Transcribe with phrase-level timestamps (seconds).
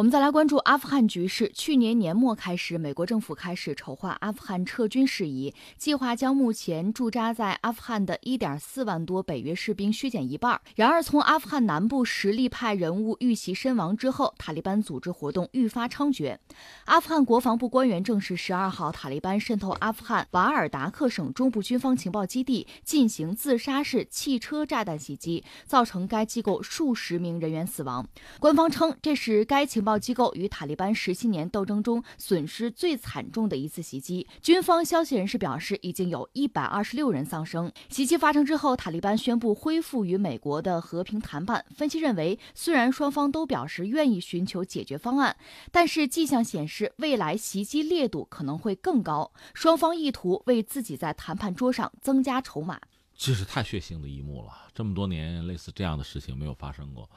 [0.00, 1.52] 我们再来关注阿富汗局势。
[1.54, 10.58] 去年年末开始，美国政府开始筹划阿富汗撤军事宜，计划将目前驻扎在阿富汗的1.4万多北约士兵削减一半。
[10.74, 16.38] 然而，从阿富汗南部实力派人物遇袭身亡之后，塔利班组织活动愈发猖獗。
[16.86, 28.08] 阿富汗国防部官员证实，十二号塔利班渗透阿富汗瓦尔达克省中部军方情报基地，进行自杀式汽车炸弹袭击，造成该机构数十名人员死亡。
[28.38, 34.24] 官方称，这是该情报报机构与塔利班十七年斗争中损失最惨重的一次袭击。
[34.40, 37.72] 军方消息人士表示，已经有一百二十六人丧生。
[37.88, 41.64] 袭击发生之后，塔利班宣布恢复与美国的和平谈判。
[41.74, 45.36] 分析认为，虽然双方都表示愿意寻求解决方案，
[45.72, 49.32] 但是迹象显示，未来袭击烈度可能会更高。
[49.54, 52.80] 双方意图为自己在谈判桌上增加筹码。
[53.16, 57.10] 这是太血腥的一幕了，这么多年类似这样的事情没有发生过。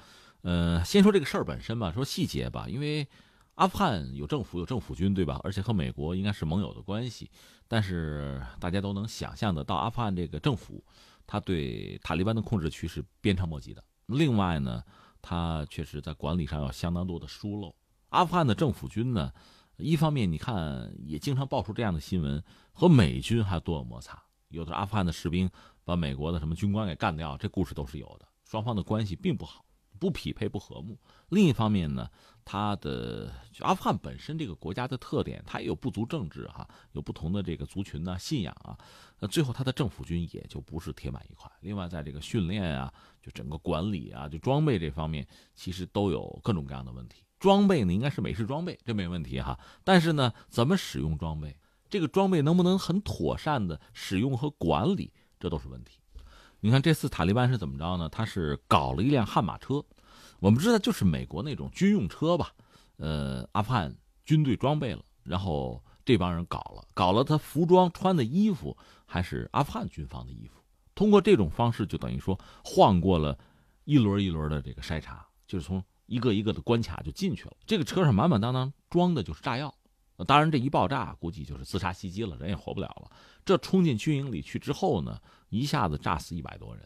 [0.44, 3.08] 呃，先说这个事儿本身吧，说细节吧，因为
[3.56, 5.40] 阿富汗有政府有政府军，对吧？
[5.44, 7.32] 而且和美国应该是盟友的关系，
[7.68, 10.84] 但是大家都能想象得到，阿富汗这个政府，
[11.26, 13.84] 他对塔利班的控制区是鞭长莫及的。
[14.08, 14.84] 另外呢，
[15.22, 17.74] 他确实在管理上有相当多的疏漏。
[18.10, 19.32] 阿富汗的政府军呢，
[19.78, 25.50] 一方面你看也经常爆出这样的新闻，和美军还多有摩擦，有的阿富汗的士兵
[25.86, 28.28] 把美国的什么军官给干掉，这故事都是有的。
[28.44, 29.64] 双方的关系并不好。
[30.04, 31.00] 不匹配不和睦。
[31.30, 32.10] 另一方面呢，
[32.44, 38.78] 他的阿富汗本身这个国家的特点，它也有部族政治哈，有不同的这个族群呐、信仰啊。
[39.18, 41.50] 那最后他的政府军也就不是铁板一块。
[41.62, 47.24] 另外，在这个训练啊，就整个管理啊，就装备这方面，其实都有各种各样的问题。
[47.40, 49.58] 装备呢，应该是美式装备，这没问题哈。
[49.86, 51.58] 但是呢，怎么使用装备，
[51.90, 56.00] 这个装备能不能很妥善的使用和管理，这都是问题。
[56.66, 58.08] 你看这次塔利班是怎么着呢？
[58.08, 59.84] 他是搞了一辆悍马车，
[60.40, 62.54] 我们知道就是美国那种军用车吧。
[62.96, 70.64] 呃，阿富汗军队装备了，然后这帮人搞了，搞了他服装穿的衣服还是阿富汗军方的衣服。
[70.96, 73.38] 通过这种方式，就等于说晃过了
[73.84, 77.58] 一轮一轮的这个筛查，就是从一个一个的关卡就进去了。
[77.66, 79.76] 这个车上满满当当装的就是炸药，
[80.28, 83.12] 当然这一爆炸估计就是自杀袭击了，人也活不了了。
[83.44, 85.20] 这冲进军营里去之后呢？
[85.50, 86.84] 一下子炸死一百多人，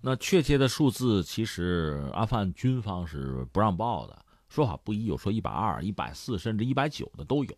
[0.00, 7.56] 那确切的数字其实阿富汗军方是不让报的，说法不一，有说一百二、一百四，甚至一百九的都有，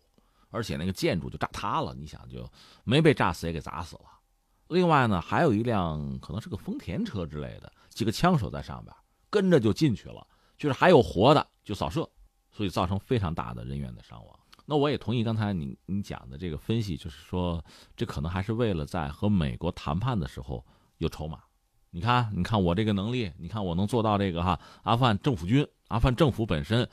[0.49, 2.49] 而且那个建筑就炸塌了，你想就
[2.83, 4.03] 没被炸死也给砸死了。
[4.69, 8.95] 另外呢，还有一辆可能是个丰田车之类的，几个枪手在上边
[9.29, 10.25] 跟着就进去了，
[10.57, 12.09] 就是还有活的就扫射，
[12.51, 14.36] 所以造成非常大的人员的伤亡。
[14.69, 17.63] 那我也同意刚才你你讲的这个分析，就是说，
[17.95, 20.63] 这可能还是为了在和美国谈判的时候
[20.97, 21.39] 有筹码。
[21.89, 24.59] 你看，你看我这个能力，你看我能做到这个哈。
[24.83, 26.87] 阿富汗政府军，阿富汗政府本身，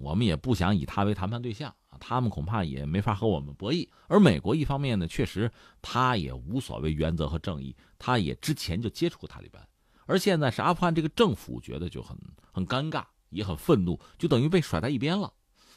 [0.00, 3.88] 我们也不想以他为谈判对象啊，他们恐怕也没法和我们博弈。
[4.08, 5.48] 而美国一方面呢，确实
[5.80, 9.64] 他也无所谓原则和正义，他也之前就接触过塔利班，
[10.06, 12.18] 而现在是阿富汗这个政府觉得就很
[12.52, 15.32] 很尴尬，也很愤怒，就等于被甩在一边了。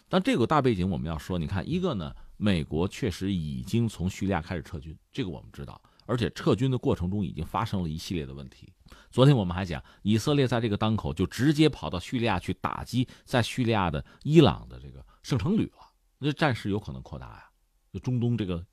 [0.10, 8.72] 但这个大背景我们要说，你看，一个呢，美国确实已经从叙利亚开始撤军，这个我们知道，而且撤军的过程中已经发生了一系列的问题。
[9.12, 17.50] 昨天我们还讲，以色列在这个当口就直接跑到叙利亚去打击在叙利亚的伊朗的这个圣城旅了，那战事有可能扩大呀。
[17.92, 18.66] 就中东这个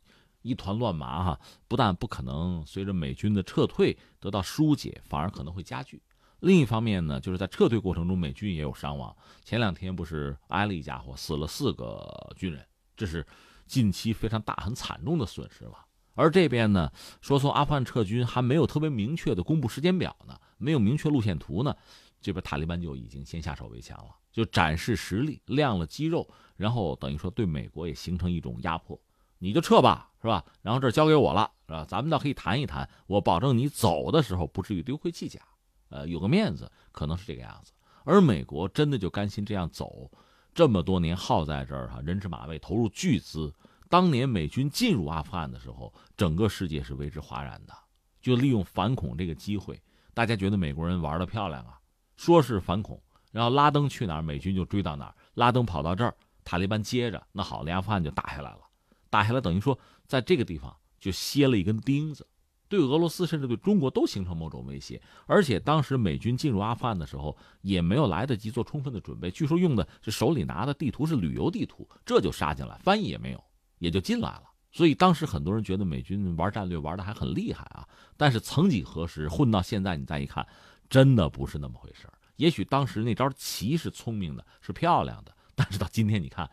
[0.42, 6.00] 一团乱麻哈，不但不可能随着美军的撤退得到疏解，反而可能会加剧。
[6.44, 9.16] 另一方面呢，就是在撤退过程中，美军也有伤亡。
[9.44, 12.06] 前两天不是挨了一家伙，死了四个
[12.36, 12.62] 军人，
[12.94, 13.26] 这是
[13.66, 15.86] 近期非常大、很惨重的损失吧。
[16.14, 21.74] 而这边呢，说从阿富汗撤军还没有特别明确的公布时间表呢，没有明确路线图呢，
[22.20, 29.00] 这边塔利班就已经先下手为强了，就展示实力，亮了肌肉，然后等于说对美国也形成一种压迫，
[29.38, 30.44] 你就撤吧，是吧？
[30.60, 31.86] 然后这交给我了，是吧？
[31.88, 35.40] 咱们倒可以谈一谈，我保证你走的时候不至于丢盔弃甲。
[35.94, 37.72] 呃，有个面子，可能是这个样子。
[38.02, 40.10] 而美国真的就甘心这样走，
[40.52, 43.54] 这么多年耗在这儿哈，人吃马喂，投入巨资。
[43.88, 47.72] 当年美军进入阿富汗的时候，整个世界是为之哗然的，
[48.20, 49.80] 就利用反恐这个机会，
[50.12, 51.78] 大家觉得美国人玩的漂亮啊，
[52.16, 55.14] 说是反恐，然后拉登去哪儿，美军就追到哪儿。
[55.34, 58.60] 拉登跑到这儿，塔利班接着，那好，连阿富汗就打下来了，
[59.08, 59.78] 打下来等于说
[60.08, 62.26] 在这个地方就歇了一根钉子。
[62.76, 73.44] 对俄罗斯甚至对中国都形成某种威胁，而且当时美军进入阿富汗的时候也没有来得及做充分的准备，据说用的是手里拿的地图是旅游地图，这就杀进来，翻译也没有，
[73.78, 74.44] 也就进来了。
[74.72, 77.86] 所以当时很多人觉得美军玩战略玩的还很厉害啊，
[78.16, 80.44] 但是曾几何时混到现在，你再一看，
[80.90, 86.50] 真的不是那么回事也许当时那招棋是聪明的，是漂亮的，但是到今天你看，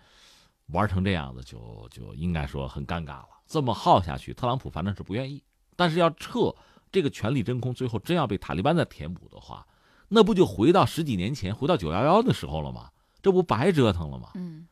[0.67, 3.29] 玩成这样子，就就应该说很尴尬了。
[3.47, 5.43] 这么耗下去，特朗普反正是不愿意。
[5.81, 6.53] 但是要撤
[6.91, 9.65] 这个权力真空，最后真要被塔利班再填补的话，
[10.09, 12.91] 那不就回到十几年前，回到九幺幺的时候了吗？
[13.19, 14.29] 这不白折腾了吗？
[14.35, 14.67] 嗯，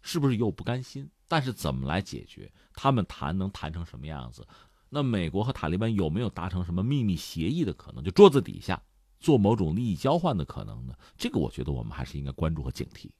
[0.00, 1.06] 是不是又不甘心？
[1.28, 2.50] 但是怎么来解决？
[2.72, 4.42] 他们谈能谈成什么样子？
[4.88, 8.02] 那美国和塔利班有没有达成什么秘密协议的可能？
[8.02, 8.80] 就桌子底下
[9.20, 10.94] 做某种利益交换的可能呢？
[11.18, 13.10] 这个我觉得我们还是应该关注和警惕。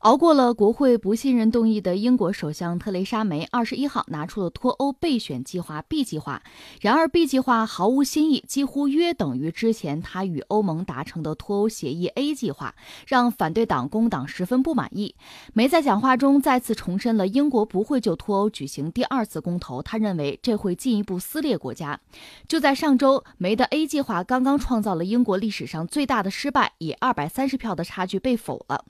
[0.00, 6.42] 熬过了国会不信任动议的英国首相特蕾莎梅，二十一号拿出了脱欧备选计划 B 计划。
[6.80, 12.74] 然而，B 计划毫无新意，几乎约等于之前他与欧盟达成的脱欧协议 A 计划，
[13.06, 15.14] 让反对党工党十分不满意。
[15.52, 22.00] 梅在讲话中再次重申了英国不会就脱欧举行第二次公投，他认为这会进一步撕裂国家。
[22.48, 28.86] 就在上周，梅的 A 计划刚刚创造了英国历史上最大的失败，以二百三十票的差距被否了。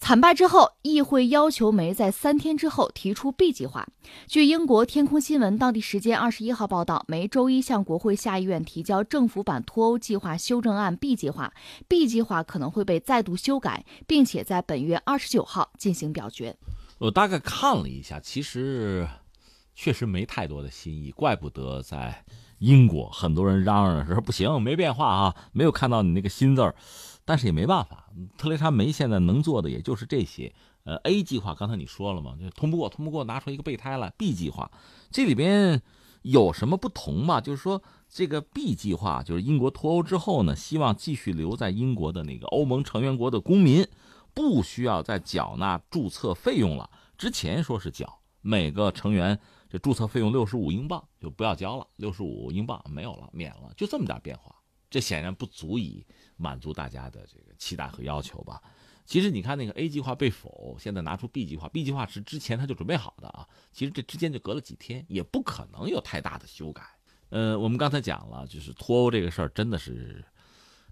[0.00, 3.86] 惨败之后，议会要求梅在三天之后提出 B 计划。
[4.26, 11.52] 据英国天空新闻当地时间二十一号报道，梅周一向国会下议院提交政府版脱欧计划修正案 B 计划
[11.86, 16.56] ，B 计划可能会被再度修改，并且在本月二十九号进行表决。
[16.98, 19.06] 我大概看了一下，其实
[19.74, 22.24] 确实没太多的新意，怪不得在
[22.58, 26.74] 英国很多人嚷嚷说不行，没变化啊，没有看到你那个新字儿。
[27.24, 30.52] 但是也没办法，特蕾莎梅现在能做的也就是这些。
[30.84, 34.10] 呃，A 计划刚才你说了嘛，就通不过，通不过，拿出一个备胎来。
[34.16, 34.70] B 计划
[35.10, 35.80] 这里边
[36.22, 37.40] 有什么不同嘛？
[37.40, 43.86] 就是说这个 B 计划，就是英国脱欧之后呢，希望继续留在英国的那个欧盟成员国的公民，
[44.32, 46.88] 不需要再缴纳注册费用了。
[47.18, 49.38] 之前说是缴每个成员
[49.68, 54.56] 这注册费用六十五英镑，就不要交了，六十五英镑没有了，免了，就这么点变化。
[54.90, 56.04] 这显然不足以
[56.36, 58.60] 满足大家的这个期待和要求吧？
[59.06, 63.48] 其实你看那个 A 计划被否，现在拿出 B 计划，B 计划是之前他就准备好的啊。
[63.72, 66.82] 其实这之间就隔了几天，也不可能有太大的修改。
[67.30, 70.24] 呃，我们刚才讲了，就是脱欧这个事儿真的是，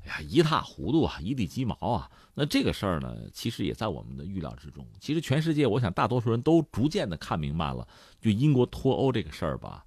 [0.04, 2.10] 哎呀一塌糊涂啊，一地鸡毛啊。
[2.34, 4.84] 那这个事儿呢，其实也在我们的预料之中。
[5.00, 7.86] 其实全世界，我想大多数人都逐渐的看明白了，
[8.20, 9.84] 就英国脱欧这个事儿吧，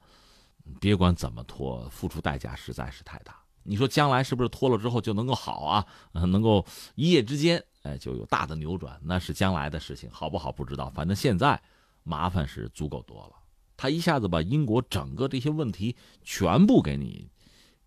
[0.80, 3.41] 别管怎么脱，付出代价实在是太大。
[3.64, 5.86] 你说将来是不是脱了之后就能够好啊？
[6.14, 6.66] 能够
[6.96, 9.00] 一夜之间，哎，就有大的扭转？
[9.04, 10.90] 那是将来的事情，好不好不知道。
[10.90, 11.62] 反正现在
[12.04, 13.34] 麻烦是足够多了。
[13.78, 17.30] 他一下子把英国整个这些问题全部给你，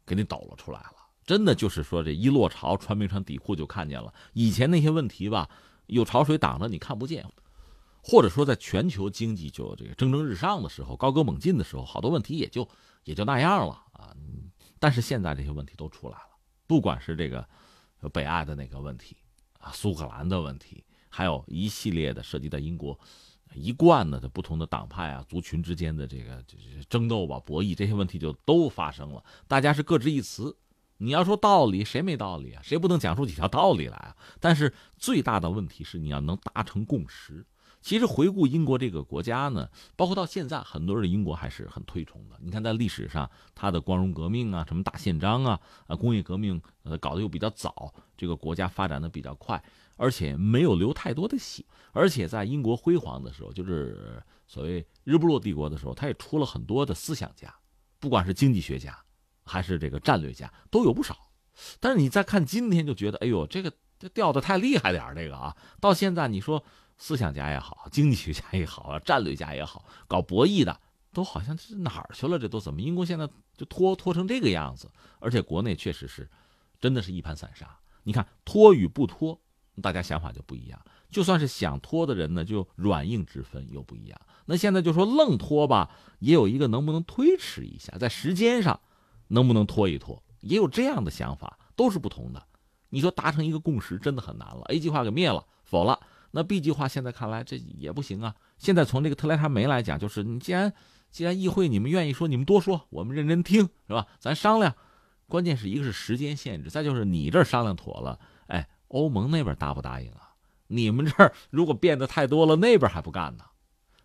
[0.04, 0.96] 给你抖了出来了。
[1.24, 4.12] 真的就是说，这一落潮，穿没穿底裤就看见了。
[4.32, 5.48] 以前那些问题吧，
[5.86, 7.24] 有潮水挡着你看不见，
[8.02, 12.68] 或者说在全球经济就这个蒸蒸日上的时候，高歌猛进的时候，好多问题也就
[13.04, 14.14] 也就那样了啊。
[14.84, 16.28] 但是现在这些问题都出来了，
[16.66, 17.48] 不管是这个
[18.12, 19.16] 北爱的那个问题
[19.58, 23.00] 啊，苏格兰的问题，还有一系列的涉及到英国
[23.54, 26.44] 一贯的不同的党派啊、族群之间的这个
[26.90, 29.24] 争斗吧、博弈，这些问题就都发生了。
[29.48, 30.54] 大家是各执一词，
[30.98, 32.60] 你要说道理，谁没道理啊？
[32.62, 34.14] 谁不能讲出几条道理来啊？
[34.38, 37.46] 但是最大的问题是你要能达成共识。
[37.84, 42.36] 其实回顾英国这个国家呢，包括到现在，很多人英国还是很推崇的。
[42.40, 49.62] 你看，在历史上，它的光荣革命啊，什么大宪章啊，啊，工业革命，呃，搞得又比较早，这个国家发展的比较快，
[49.98, 51.62] 而且没有流太多的血。
[51.92, 57.54] 而且在英国辉煌的时候，就是所谓日不落帝国的时候，他也出了很多的思想家，
[58.00, 58.98] 不管是经济学家，
[59.44, 61.14] 还是这个战略家，都有不少。
[61.80, 66.64] 但是你再看今天，就觉得，哎呦，这个这掉的太厉害点儿，这个啊，到现在你说。
[66.96, 70.80] 思想家也好，经济学家也好， 战略家也好，搞博弈的
[71.12, 72.38] 都好像是哪儿去了？
[72.38, 72.80] 这都怎么？
[72.80, 76.28] 英国现在就拖拖成这个样子，而且国内确实是，
[76.80, 77.78] 真的是一盘散沙。
[78.02, 79.40] 你看拖与不拖，
[79.82, 80.80] 大家想法就不一样。
[81.10, 84.20] 就算是想拖的人呢，就软硬之分又不一样。
[84.46, 88.80] 那现在就说愣拖吧，也有一个能不能推迟一下，在时间上
[89.28, 92.44] 能不能拖一拖，也有这样的想法，都是不同的。
[92.88, 94.62] 你说达成一个共识真的很难了。
[94.66, 95.98] A 计划给灭了，否了。
[96.36, 98.34] 那 B 计划现在看来这也不行啊！
[98.58, 100.72] 现在从这个特蕾莎梅来讲，就是你既然
[101.08, 104.08] 既然议会你们愿意说，你们多说，我们认真听，是吧？
[104.18, 104.74] 咱商量。
[105.28, 110.34] 关键是一个是时间限制，再就是你这商量妥了，哎，欧盟那边答不答应啊？
[110.66, 113.44] 你们这儿 如果变得太多了，那边还不干呢。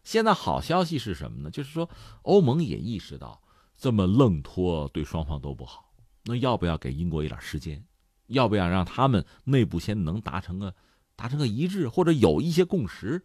[0.04, 1.50] 现在好消息是什么呢？
[1.50, 1.90] 就是说
[2.22, 3.42] 欧盟也意识到
[3.76, 5.92] 这么愣拖对双方都不好，
[6.26, 7.84] 那要不要给英国一点时间？
[8.28, 10.76] 要不要让他们内部先能达成个？
[11.20, 13.22] 达成个一致，或者有一些共识，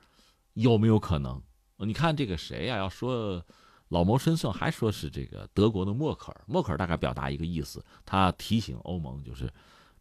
[0.55, 1.41] 有没有可能？
[1.77, 2.77] 你看这个谁呀？
[2.77, 3.41] 要说
[3.87, 9.49] 老谋深算，还说是这个德国的默克尔，默克尔大概表达一个意思，他提醒欧盟就是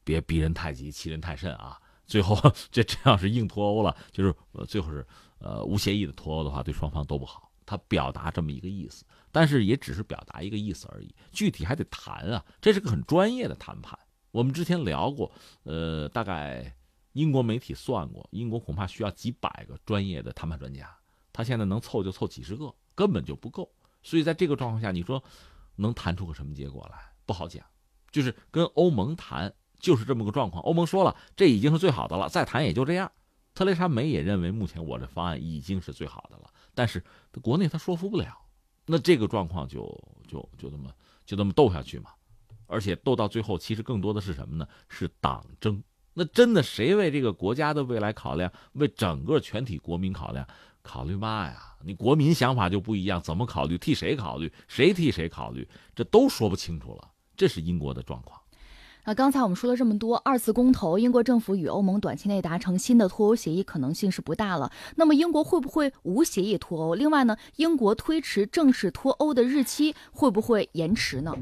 [0.04, 1.80] 别逼人太急，欺人太甚啊。
[2.08, 2.36] 最后
[2.72, 4.34] 这这要是硬脱欧了，就是
[4.68, 5.06] 最后是
[5.38, 7.52] 呃无协议的脱欧的话，对双方都不好。
[7.64, 12.44] 他表达这么一个意思，但是也只是表达一个意思而已，具体还得谈啊。
[12.60, 13.98] 这是个很专业的谈判。
[14.32, 15.32] 我们之前聊过，
[15.62, 16.76] 呃，大概
[17.14, 20.94] 英国媒体算过，英国恐怕需要几百个专业的谈判专家，
[21.32, 23.72] 他现在能凑就凑几十个，根本就不够。
[24.04, 25.24] 所以在这个状况下，你说
[25.76, 26.98] 能谈出个什么结果来？
[27.26, 27.66] 不好讲。
[28.12, 30.62] 就是跟欧盟谈，就是这么个状况。
[30.64, 33.12] 欧盟说了，这已经是最好的了，再谈也就这样。
[33.56, 37.04] 特蕾莎梅也认为，目前我这方案已经是最好的了，但是
[37.42, 38.38] 国内他说服不了。
[38.86, 39.82] 那这个状况就
[40.28, 40.92] 就就这么
[41.26, 42.12] 就这么斗下去嘛。
[42.68, 44.68] 而且斗到最后，其实更多的是什么呢？
[44.90, 45.84] 是党争。
[46.14, 50.48] 那真的谁为这个国家的未来考量，为整个全体国民考量？
[50.82, 51.76] 考虑嘛呀？
[51.86, 53.78] 你国民想法就不一样，怎么考虑？
[53.78, 54.52] 替谁考虑？
[54.68, 55.68] 谁替谁考虑？
[55.96, 57.10] 这都说不清楚了。
[57.38, 58.40] 这是英国的状况。
[59.06, 64.72] 那刚才我们说了这么多，二次公投，英国政府与欧盟短期内达成新的脱欧协议可能性是不大了。
[64.96, 66.96] 那么英国会不会无协议脱欧？
[66.96, 71.34] 另外呢，英国推迟正式脱欧的日期会不会延迟呢？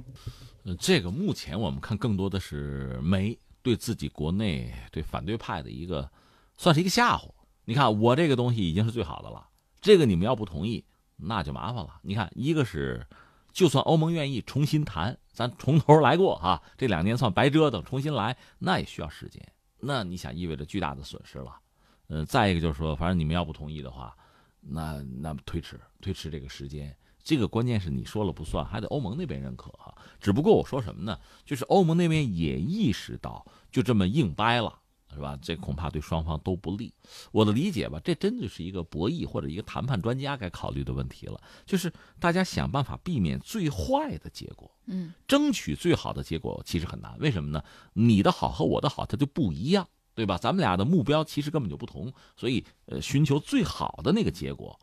[0.63, 6.09] 嗯，这个目前我们看更多的是梅对自己国内对反对派的一个，
[6.57, 7.29] 算是一个吓唬。
[7.65, 9.47] 你看，我这个东西已经是最好的了，
[9.79, 10.83] 这个你们要不同意，
[11.15, 11.99] 那就麻烦了。
[12.01, 13.05] 你看，一个是，
[13.53, 19.41] 就算欧盟愿意重新谈，咱从头来过哈，这两年算白折腾，重新来那也需要时间。
[19.79, 21.55] 那你想，意味着巨大的损失了。
[22.07, 24.15] 嗯，再一个就是说，反正你们要不同意的话，
[24.59, 29.93] 那那推迟推迟这个时间，这个关键是你说了不算，还得欧盟那边认可哈。
[30.19, 31.19] 只不过我说什么呢？
[31.45, 34.77] 就是欧盟那边也意识到，就这么硬掰了。
[35.13, 35.37] 是吧？
[35.41, 36.93] 这恐怕对双方都不利。
[37.33, 41.37] 我的理解吧，这真的是一个博弈或者一个谈判专家该考虑的问题了。
[41.65, 47.13] 就是大家想办法避免最坏的结果，嗯，争取最好的结果其实很难。
[47.19, 47.61] 为什么呢？
[47.91, 49.85] 你的好和我的好它就不一样，
[50.15, 50.37] 对吧？
[50.37, 54.79] 咱们俩的目标其实根本就不同，所以呃，寻求最好的那个结果，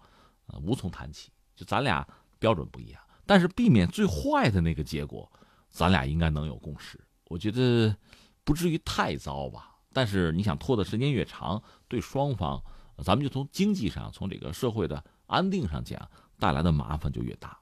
[0.49, 1.31] 呃，无从谈起。
[1.57, 2.07] 就咱俩
[2.39, 5.31] 标准不一样，但是避免最坏的那个结果，
[5.69, 6.99] 咱俩应该能有共识。
[7.27, 7.95] 我觉得
[8.45, 9.77] 不至于太糟吧。
[9.93, 12.63] 但是你想拖的时间越长，对双方，
[13.03, 17.58] 咱们就从经济上、从这个社会的安定上讲，带来的麻烦就越大。